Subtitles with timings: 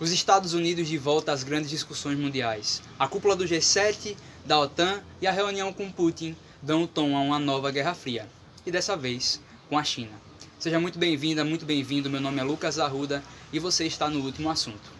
[0.00, 2.82] Os Estados Unidos de volta às grandes discussões mundiais.
[2.98, 7.38] A cúpula do G7, da OTAN e a reunião com Putin dão tom a uma
[7.38, 8.28] nova Guerra Fria.
[8.66, 10.10] E dessa vez, com a China.
[10.58, 12.10] Seja muito bem-vinda, muito bem-vindo.
[12.10, 13.22] Meu nome é Lucas Arruda
[13.52, 14.90] e você está no último assunto.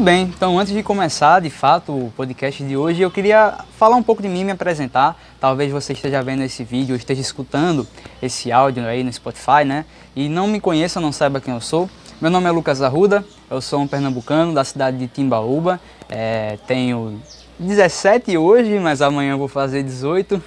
[0.00, 3.96] Muito bem, então antes de começar de fato o podcast de hoje, eu queria falar
[3.96, 5.14] um pouco de mim, me apresentar.
[5.38, 7.86] Talvez você esteja vendo esse vídeo, esteja escutando
[8.22, 9.84] esse áudio aí no Spotify, né?
[10.16, 11.86] E não me conheça, não saiba quem eu sou.
[12.18, 15.78] Meu nome é Lucas Arruda, eu sou um pernambucano da cidade de Timbaúba,
[16.08, 17.20] é, tenho
[17.58, 20.42] 17 hoje, mas amanhã vou fazer 18.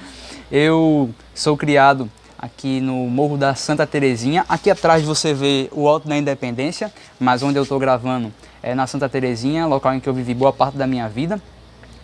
[0.50, 4.46] eu sou criado aqui no Morro da Santa Terezinha.
[4.48, 8.32] Aqui atrás você vê o Alto da Independência, mas onde eu estou gravando
[8.64, 11.38] é, na Santa Terezinha, local em que eu vivi boa parte da minha vida.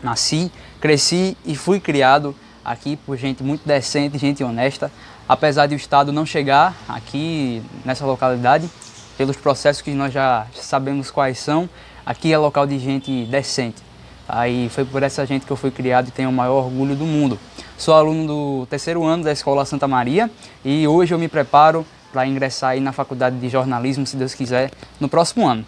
[0.02, 4.92] Nasci, cresci e fui criado aqui por gente muito decente, gente honesta.
[5.26, 8.68] Apesar de o Estado não chegar aqui nessa localidade,
[9.16, 11.68] pelos processos que nós já sabemos quais são,
[12.04, 13.82] aqui é local de gente decente.
[14.28, 17.06] Aí foi por essa gente que eu fui criado e tenho o maior orgulho do
[17.06, 17.38] mundo.
[17.78, 20.30] Sou aluno do terceiro ano da Escola Santa Maria
[20.62, 24.70] e hoje eu me preparo para ingressar aí na Faculdade de Jornalismo, se Deus quiser,
[25.00, 25.64] no próximo ano.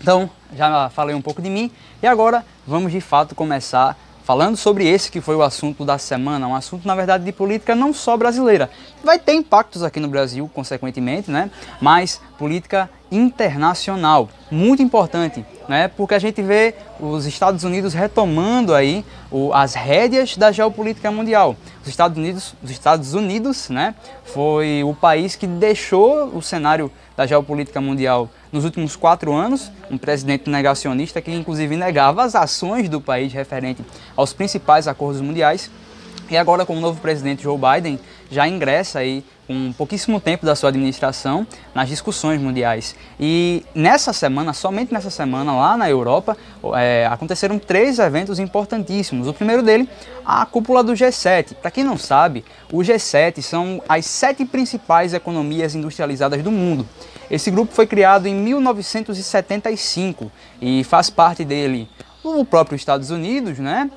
[0.00, 1.70] Então, já falei um pouco de mim
[2.02, 6.48] e agora vamos de fato começar falando sobre esse que foi o assunto da semana,
[6.48, 8.70] um assunto na verdade de política não só brasileira.
[9.04, 11.50] Vai ter impactos aqui no Brasil, consequentemente, né?
[11.80, 15.88] Mas política internacional, muito importante, né?
[15.88, 21.54] Porque a gente vê os Estados Unidos retomando aí o, as rédeas da geopolítica mundial.
[21.82, 23.94] Os Estados Unidos, os Estados Unidos, né?
[24.24, 29.98] Foi o país que deixou o cenário da geopolítica mundial nos últimos quatro anos, um
[29.98, 33.84] presidente negacionista que inclusive negava as ações do país referente
[34.14, 35.68] aos principais acordos mundiais.
[36.30, 37.98] E agora, com o novo presidente Joe Biden,
[38.30, 41.44] já ingressa aí com pouquíssimo tempo da sua administração
[41.74, 42.94] nas discussões mundiais.
[43.18, 46.36] E nessa semana, somente nessa semana, lá na Europa,
[46.76, 49.26] é, aconteceram três eventos importantíssimos.
[49.26, 49.88] O primeiro dele,
[50.24, 51.54] a cúpula do G7.
[51.54, 56.86] Para quem não sabe, o G7 são as sete principais economias industrializadas do mundo.
[57.30, 60.30] Esse grupo foi criado em 1975
[60.60, 61.88] e faz parte dele
[62.24, 63.90] o próprio Estados Unidos, né?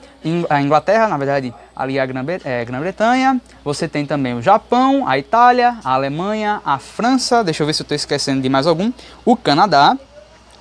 [0.50, 2.04] a Inglaterra, na verdade, ali a
[2.44, 3.40] é, Grã-Bretanha.
[3.64, 7.44] Você tem também o Japão, a Itália, a Alemanha, a França.
[7.44, 8.92] Deixa eu ver se eu estou esquecendo de mais algum.
[9.24, 9.98] O Canadá,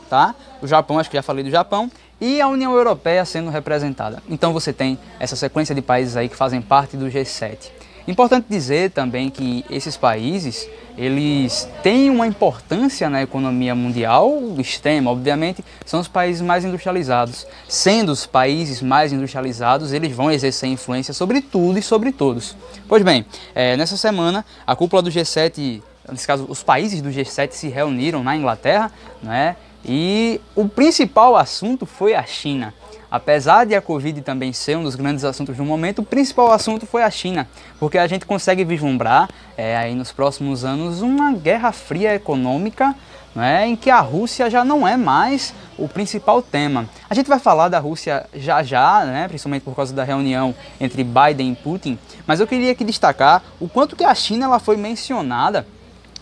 [0.08, 0.34] tá?
[0.62, 1.90] O Japão, acho que já falei do Japão.
[2.20, 4.22] E a União Europeia sendo representada.
[4.28, 7.75] Então você tem essa sequência de países aí que fazem parte do G7.
[8.06, 15.62] Importante dizer também que esses países eles têm uma importância na economia mundial extrema, obviamente,
[15.84, 17.46] são os países mais industrializados.
[17.68, 22.56] Sendo os países mais industrializados, eles vão exercer influência sobre tudo e sobre todos.
[22.88, 27.50] Pois bem, é, nessa semana, a cúpula do G7, nesse caso, os países do G7
[27.50, 28.90] se reuniram na Inglaterra,
[29.22, 29.56] né?
[29.84, 32.72] E o principal assunto foi a China.
[33.10, 36.86] Apesar de a Covid também ser um dos grandes assuntos do momento, o principal assunto
[36.86, 41.72] foi a China, porque a gente consegue vislumbrar é, aí nos próximos anos uma guerra
[41.72, 42.94] fria econômica
[43.36, 46.88] né, em que a Rússia já não é mais o principal tema.
[47.08, 51.04] A gente vai falar da Rússia já já, né, principalmente por causa da reunião entre
[51.04, 54.76] Biden e Putin, mas eu queria aqui destacar o quanto que a China ela foi
[54.76, 55.66] mencionada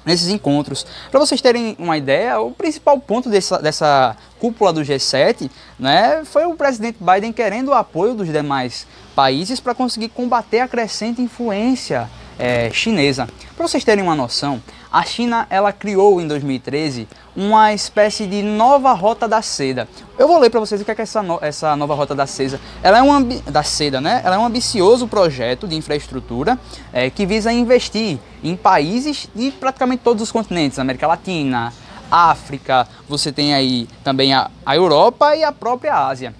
[0.04, 0.86] nesses encontros.
[1.10, 6.44] Para vocês terem uma ideia, o principal ponto dessa, dessa cúpula do G7 né, foi
[6.44, 12.10] o presidente Biden querendo o apoio dos demais países para conseguir combater a crescente influência
[12.38, 13.28] é, chinesa.
[13.56, 14.60] Para vocês terem uma noção,
[14.94, 19.88] a China ela criou em 2013 uma espécie de nova rota da seda.
[20.16, 22.28] Eu vou ler para vocês o que é, que essa, no, essa nova rota da
[22.28, 22.60] seda.
[22.80, 24.22] Ela é um da seda, né?
[24.24, 26.56] Ela é um ambicioso projeto de infraestrutura
[26.92, 31.72] é, que visa investir em países de praticamente todos os continentes, América Latina,
[32.08, 36.32] África, você tem aí também a, a Europa e a própria Ásia.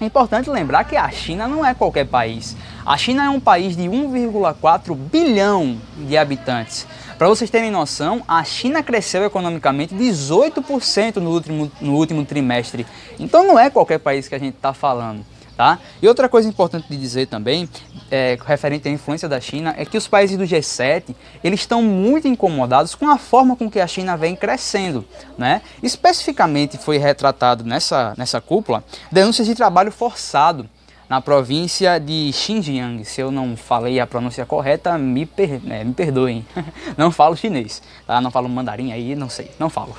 [0.00, 2.56] É importante lembrar que a China não é qualquer país.
[2.88, 6.86] A China é um país de 1,4 bilhão de habitantes.
[7.18, 12.86] Para vocês terem noção, a China cresceu economicamente 18% no último, no último trimestre.
[13.20, 15.22] Então não é qualquer país que a gente está falando.
[15.54, 15.78] Tá?
[16.00, 17.68] E outra coisa importante de dizer também,
[18.10, 21.14] é, referente à influência da China, é que os países do G7
[21.44, 25.04] eles estão muito incomodados com a forma com que a China vem crescendo.
[25.36, 25.60] Né?
[25.82, 28.82] Especificamente foi retratado nessa, nessa cúpula
[29.12, 30.66] denúncias de trabalho forçado
[31.08, 33.04] na província de Xinjiang.
[33.04, 36.44] Se eu não falei a pronúncia correta, me, per, é, me perdoem.
[36.96, 38.20] não falo chinês, tá?
[38.20, 39.96] Não falo mandarim aí, não sei, não falo.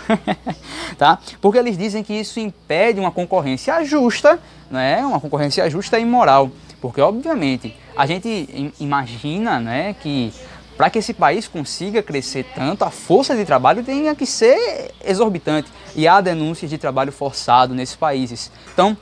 [0.97, 1.19] tá?
[1.41, 4.39] Porque eles dizem que isso impede uma concorrência justa,
[4.69, 5.03] né?
[5.05, 6.51] Uma concorrência justa e moral.
[6.81, 10.31] Porque, obviamente, a gente imagina né, que
[10.77, 15.69] para que esse país consiga crescer tanto, a força de trabalho tenha que ser exorbitante.
[15.93, 18.49] E há denúncias de trabalho forçado nesses países.
[18.71, 18.95] Então,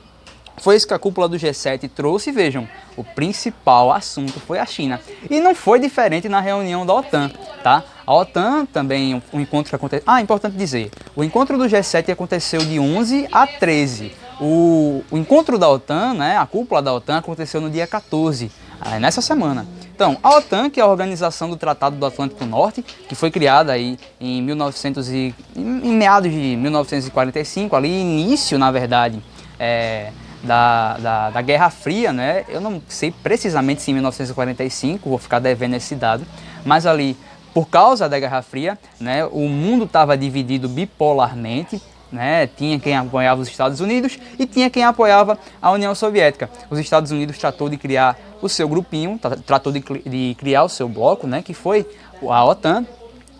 [0.60, 2.32] foi isso que a cúpula do G7 trouxe.
[2.32, 5.00] Vejam, o principal assunto foi a China.
[5.30, 7.30] E não foi diferente na reunião da OTAN,
[7.62, 7.84] tá?
[8.06, 10.04] A OTAN também, o encontro que aconteceu.
[10.06, 14.12] Ah, importante dizer: o encontro do G7 aconteceu de 11 a 13.
[14.40, 18.50] O, o encontro da OTAN, né, a cúpula da OTAN, aconteceu no dia 14,
[18.80, 19.66] ah, nessa semana.
[19.92, 23.72] Então, a OTAN, que é a Organização do Tratado do Atlântico Norte, que foi criada
[23.72, 29.20] aí em 1900 e, em meados de 1945, ali início, na verdade,
[29.58, 30.12] é,
[30.42, 32.44] da, da, da, Guerra Fria, né?
[32.48, 36.24] Eu não sei precisamente se em 1945, vou ficar devendo esse dado,
[36.64, 37.16] mas ali,
[37.52, 42.46] por causa da Guerra Fria, né, o mundo estava dividido bipolarmente, né?
[42.46, 46.48] Tinha quem apoiava os Estados Unidos e tinha quem apoiava a União Soviética.
[46.70, 50.88] Os Estados Unidos tratou de criar o seu grupinho, tratou de, de criar o seu
[50.88, 51.42] bloco, né?
[51.42, 51.86] que foi
[52.28, 52.86] a OTAN,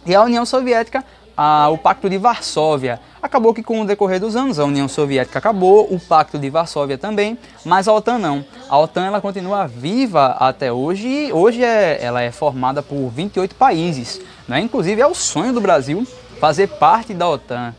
[0.04, 1.04] e a União Soviética
[1.38, 3.00] a, o Pacto de Varsóvia.
[3.22, 6.98] Acabou que com o decorrer dos anos a União Soviética acabou, o Pacto de Varsóvia
[6.98, 8.44] também, mas a OTAN não.
[8.68, 13.54] A OTAN ela continua viva até hoje e hoje é, ela é formada por 28
[13.54, 14.20] países.
[14.48, 14.58] Né?
[14.60, 16.04] Inclusive é o sonho do Brasil
[16.40, 17.72] fazer parte da OTAN.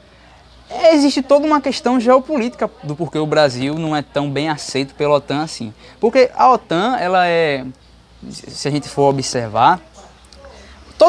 [0.94, 5.16] Existe toda uma questão geopolítica do porquê o Brasil não é tão bem aceito pela
[5.16, 5.74] OTAN assim.
[6.00, 7.66] Porque a OTAN, ela é,
[8.30, 9.82] se a gente for observar,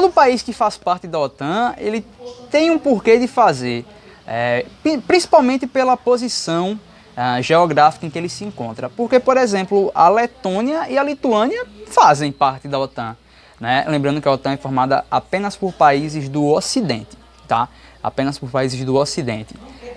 [0.01, 2.05] todo país que faz parte da OTAN, ele
[2.51, 3.85] tem um porquê de fazer,
[4.27, 4.65] é,
[5.07, 6.81] principalmente pela posição
[7.13, 8.89] uh, geográfica em que ele se encontra.
[8.89, 13.15] Porque, por exemplo, a Letônia e a Lituânia fazem parte da OTAN.
[13.61, 13.85] Né?
[13.89, 17.69] Lembrando que a OTAN é formada apenas por países do Ocidente, tá?
[18.03, 19.55] Apenas por países do Ocidente.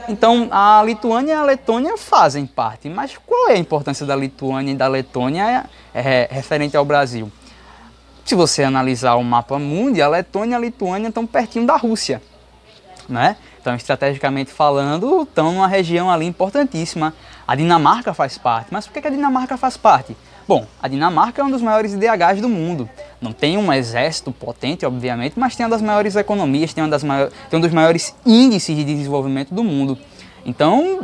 [0.09, 4.73] Então, a Lituânia e a Letônia fazem parte, mas qual é a importância da Lituânia
[4.73, 7.31] e da Letônia é, é, referente ao Brasil?
[8.25, 12.21] Se você analisar o mapa mundo, a Letônia e a Lituânia estão pertinho da Rússia.
[13.07, 13.35] Né?
[13.59, 17.13] Então, estrategicamente falando, estão numa região ali importantíssima.
[17.45, 18.67] A Dinamarca faz parte.
[18.71, 20.15] Mas por que a Dinamarca faz parte?
[20.47, 22.89] Bom, a Dinamarca é um dos maiores IDHs do mundo.
[23.21, 27.03] Não tem um exército potente, obviamente, mas tem uma das maiores economias, tem, uma das
[27.03, 29.97] maiores, tem um dos maiores índices de desenvolvimento do mundo.
[30.45, 30.99] Então,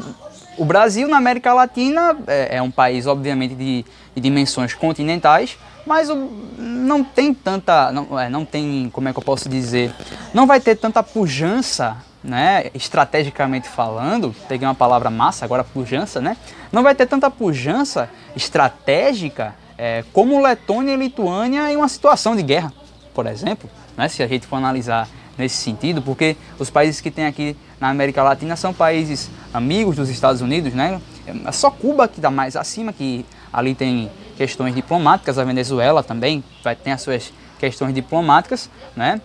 [0.60, 6.10] o Brasil na América Latina é, é um país, obviamente, de, de dimensões continentais, mas
[6.58, 9.94] não tem tanta, não, é, não tem, como é que eu posso dizer,
[10.34, 16.36] não vai ter tanta pujança, né, estrategicamente falando, peguei uma palavra massa, agora pujança, né,
[16.74, 22.44] não vai ter tanta pujança estratégica é, como Letônia e Lituânia em uma situação de
[22.44, 22.74] guerra,
[23.14, 25.08] por exemplo, né, se a gente for analisar
[25.38, 30.10] nesse sentido, porque os países que tem aqui na América Latina são países amigos dos
[30.10, 31.00] Estados Unidos, né,
[31.46, 36.44] é só Cuba que está mais acima, que ali tem questões diplomáticas, a Venezuela também
[36.64, 39.22] vai ter as suas questões diplomáticas, né?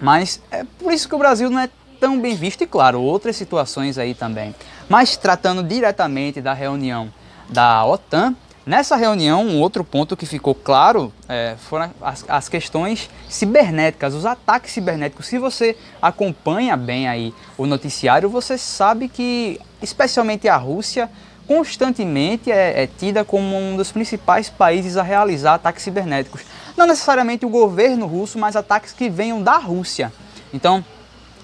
[0.00, 1.68] Mas é por isso que o Brasil não é
[2.00, 4.54] tão bem visto e claro, outras situações aí também.
[4.88, 7.12] Mas tratando diretamente da reunião
[7.48, 8.34] da OTAN,
[8.66, 14.26] nessa reunião um outro ponto que ficou claro é, foram as, as questões cibernéticas, os
[14.26, 15.26] ataques cibernéticos.
[15.26, 21.08] Se você acompanha bem aí o noticiário, você sabe que especialmente a Rússia
[21.46, 26.42] constantemente é, é, tida como um dos principais países a realizar ataques cibernéticos.
[26.76, 30.12] Não necessariamente o governo russo, mas ataques que venham da Rússia.
[30.52, 30.84] Então,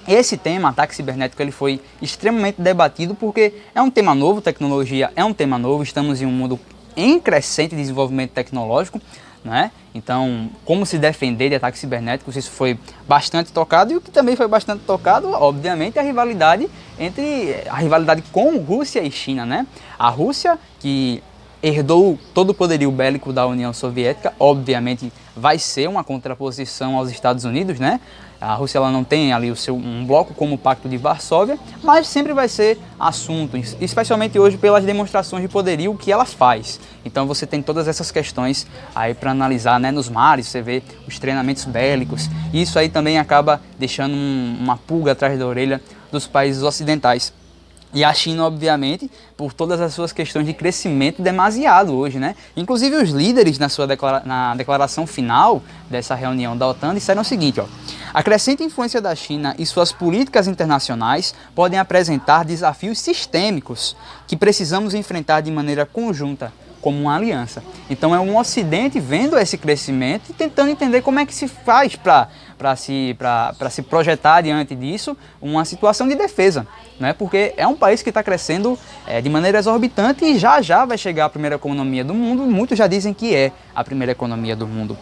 [0.09, 5.25] esse tema, ataque cibernético, ele foi extremamente debatido porque é um tema novo, tecnologia é
[5.25, 6.59] um tema novo, estamos em um mundo
[6.96, 9.00] em crescente desenvolvimento tecnológico,
[9.44, 9.70] né?
[9.94, 14.37] Então, como se defender de ataques cibernéticos, isso foi bastante tocado e o que também
[14.37, 16.68] foi bastante tocado, obviamente, é a rivalidade
[16.99, 19.66] entre a rivalidade com Rússia e China, né?
[19.99, 21.22] A Rússia que
[21.62, 27.44] herdou todo o poderio bélico da União Soviética, obviamente vai ser uma contraposição aos Estados
[27.44, 28.00] Unidos, né?
[28.42, 31.56] A Rússia ela não tem ali o seu, um bloco como o Pacto de Varsóvia,
[31.80, 36.80] mas sempre vai ser assunto, especialmente hoje pelas demonstrações de poderio que ela faz.
[37.04, 41.20] Então você tem todas essas questões aí para analisar né, nos mares, você vê os
[41.20, 42.28] treinamentos bélicos.
[42.52, 45.80] E isso aí também acaba deixando um, uma pulga atrás da orelha
[46.11, 47.32] dos países ocidentais.
[47.94, 52.34] E a China, obviamente, por todas as suas questões de crescimento demasiado hoje, né?
[52.56, 57.25] Inclusive os líderes na sua declara na declaração final dessa reunião da OTAN disseram o
[57.25, 57.66] seguinte, ó:
[58.14, 63.94] a crescente influência da China e suas políticas internacionais podem apresentar desafios sistêmicos
[64.26, 66.52] que precisamos enfrentar de maneira conjunta.
[66.82, 67.62] como uma aliança.
[67.88, 71.94] Então é um Ocidente vendo esse crescimento e tentando entender como é que se faz
[71.94, 72.28] para
[72.76, 73.16] se,
[73.71, 76.66] se projetar diante disso uma situação de defesa.
[76.99, 77.12] Né?
[77.12, 80.97] Porque é um país que está crescendo é, de maneira exorbitante e já já vai
[80.97, 82.42] chegar a primeira economia do mundo.
[82.45, 84.97] Muitos já dizem que é a primeira economia do mundo.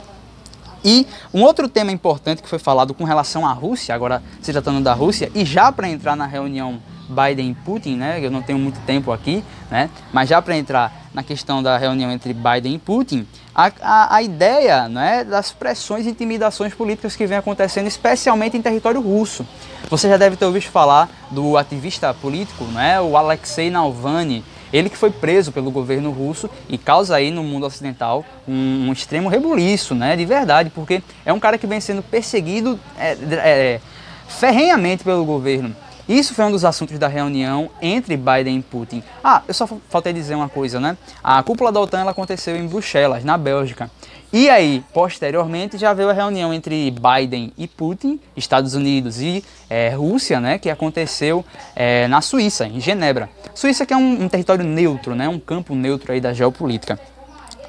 [0.85, 4.81] E um outro tema importante que foi falado com relação à Rússia, agora se tratando
[4.83, 8.19] da Rússia, e já para entrar na reunião Biden Putin, né?
[8.23, 9.90] Eu não tenho muito tempo aqui, né?
[10.12, 14.23] Mas já para entrar na questão da reunião entre Biden e Putin, a, a, a,
[14.23, 19.45] ideia né, das pressões e intimidações políticas que vem acontecendo, especialmente em território russo.
[19.88, 24.97] Você já deve ter ouvido falar do ativista político, né, o Alexei Navalny, ele que
[24.97, 29.95] foi preso pelo governo russo e causa aí no mundo ocidental um, um extremo rebuliço,
[29.97, 33.81] né, de verdade, porque é um cara que vem sendo perseguido é, é,
[34.29, 35.75] ferrenhamente pelo governo.
[36.11, 39.00] Isso foi um dos assuntos da reunião entre Biden e Putin.
[39.23, 40.99] Ah, eu só faltei dizer uma coisa, né?
[41.23, 43.88] A cúpula da OTAN ela aconteceu em Bruxelas, na Bélgica.
[44.33, 49.90] E aí, posteriormente, já veio a reunião entre Biden e Putin, Estados Unidos e é,
[49.90, 51.45] Rússia, né, que aconteceu
[51.76, 53.31] é, na Suíça, em Genebra.
[53.55, 56.99] Suíça que é um, um, território neutro, né, um campo neutro aí da geopolítica.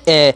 [0.03, 0.33] É,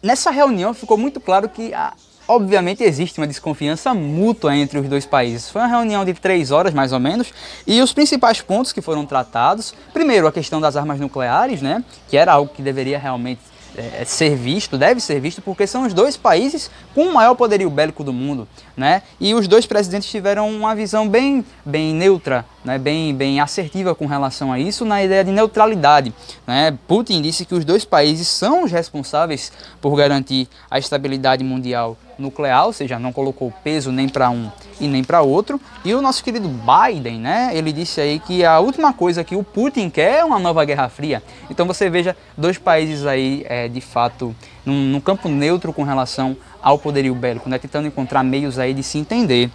[0.00, 1.94] nessa reunião ficou muito claro que a,
[2.30, 5.50] obviamente existe uma desconfiança mútua entre os dois países.
[5.50, 7.32] Foi uma reunião de três horas, mais ou menos,
[7.66, 12.16] e os principais pontos que foram tratados, primeiro a questão das armas nucleares, né, que
[12.16, 13.40] era algo que deveria realmente
[13.76, 17.68] é, ser visto, deve ser visto, porque são os dois países com o maior poderio
[17.68, 18.46] bélico do mundo,
[18.76, 19.02] né?
[19.20, 22.78] E os dois presidentes tiveram uma visão bem, bem neutra, né?
[22.78, 26.12] bem, bem assertiva com relação a isso, na ideia de neutralidade.
[26.46, 26.76] Né?
[26.86, 32.66] Putin disse que os dois países são os responsáveis por garantir a estabilidade mundial nuclear,
[32.66, 35.60] ou seja, não colocou peso nem para um e nem para outro.
[35.84, 39.42] E o nosso querido Biden, né, ele disse aí que a última coisa que o
[39.42, 41.22] Putin quer é uma nova Guerra Fria.
[41.48, 46.36] Então você veja dois países aí, é, de fato, num, num campo neutro com relação
[46.62, 49.50] ao poderio bélico, né, tentando encontrar meios aí de se entender.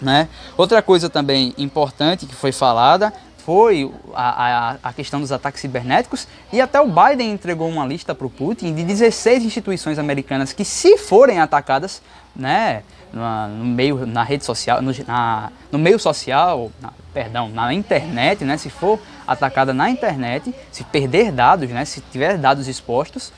[0.00, 0.28] Né?
[0.56, 6.26] Outra coisa também importante que foi falada foi a, a, a, questão dos ataques cibernéticos
[6.52, 10.64] e até o Biden entregou uma lista para o Putin de 16 instituições americanas que,
[10.64, 12.02] se forem atacadas,
[12.34, 18.44] né, no, meio, na rede social, no, na, no meio social, na, perdão, na internet,
[18.44, 23.32] né, se for atacada na internet, se perder dados, né, se tiver dados expostos,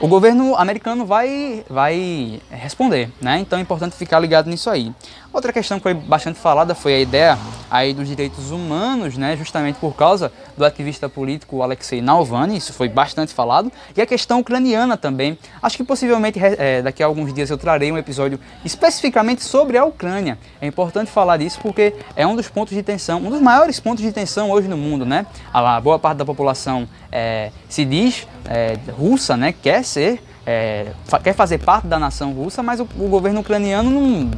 [0.00, 3.40] o governo americano vai, vai responder, né?
[3.40, 4.92] Então é importante ficar ligado nisso aí.
[5.38, 7.38] Outra questão que foi bastante falada foi a ideia
[7.70, 9.36] aí dos direitos humanos, né?
[9.36, 14.40] Justamente por causa do ativista político Alexei Navalny, isso foi bastante falado, e a questão
[14.40, 15.38] ucraniana também.
[15.62, 19.84] Acho que possivelmente é, daqui a alguns dias eu trarei um episódio especificamente sobre a
[19.84, 20.36] Ucrânia.
[20.60, 24.02] É importante falar disso porque é um dos pontos de tensão, um dos maiores pontos
[24.02, 25.24] de tensão hoje no mundo, né?
[25.54, 29.52] A boa parte da população é, se diz é, russa, né?
[29.52, 30.86] Quer ser, é,
[31.22, 34.30] quer fazer parte da nação russa, mas o, o, governo ucraniano não,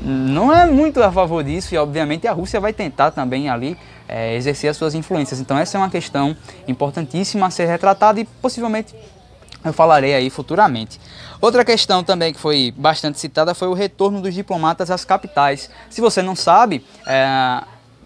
[0.00, 3.76] não é muito a favor disso e, obviamente, a Rússia vai tentar também ali
[4.08, 5.40] é, exercer as suas influências.
[5.40, 6.36] Então, essa é uma questão
[6.66, 8.94] importantíssima a ser retratada e possivelmente
[9.64, 11.00] eu falarei aí futuramente.
[11.40, 15.68] Outra questão também que foi bastante citada foi o retorno dos diplomatas às capitais.
[15.90, 17.62] Se você não sabe, é,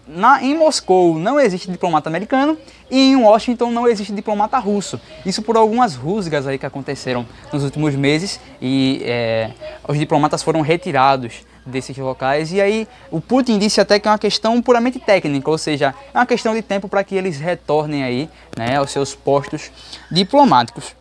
[0.07, 2.57] na, em Moscou não existe diplomata americano
[2.89, 4.99] e em Washington não existe diplomata russo.
[5.25, 9.51] Isso por algumas rusgas aí que aconteceram nos últimos meses e é,
[9.87, 14.17] os diplomatas foram retirados desses locais e aí o Putin disse até que é uma
[14.17, 18.29] questão puramente técnica, ou seja, é uma questão de tempo para que eles retornem aí
[18.57, 19.71] né, aos seus postos
[20.11, 20.95] diplomáticos.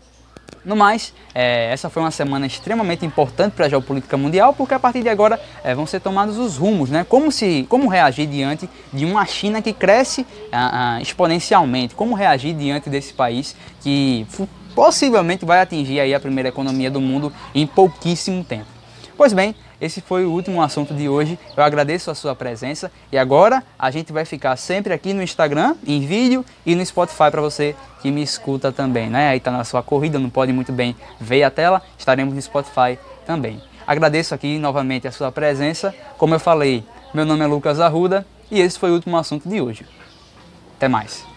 [0.64, 4.78] No mais, é, essa foi uma semana extremamente importante para a geopolítica mundial, porque a
[4.78, 7.04] partir de agora é, vão ser tomados os rumos, né?
[7.08, 10.24] Como, se, como reagir diante de uma China que cresce
[11.00, 14.24] exponencialmente, como reagir diante desse país que
[14.72, 18.66] possivelmente vai atingir aí a primeira economia do mundo em pouquíssimo tempo.
[19.16, 21.36] Pois bem, esse foi o último assunto de hoje.
[21.56, 25.74] Eu agradeço a sua presença e agora a gente vai ficar sempre aqui no Instagram,
[25.84, 29.30] em vídeo e no Spotify para você que me escuta também, né?
[29.30, 32.96] Aí tá na sua corrida, não pode muito bem ver a tela, estaremos no Spotify
[33.26, 33.60] também.
[33.84, 35.92] Agradeço aqui novamente a sua presença.
[36.16, 39.60] Como eu falei, meu nome é Lucas Arruda e esse foi o último assunto de
[39.60, 39.84] hoje.
[40.76, 41.31] Até mais.